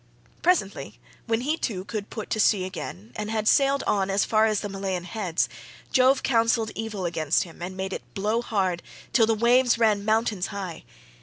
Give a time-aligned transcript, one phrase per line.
[0.41, 4.47] Presently, when he too could put to sea again, and had sailed on as far
[4.47, 5.47] as the Malean heads,
[5.91, 8.81] Jove counselled evil against him and made it blow hard
[9.13, 10.85] till the waves ran mountains high.